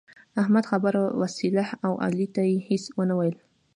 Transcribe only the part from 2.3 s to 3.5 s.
ته يې هيڅ و نه ويل.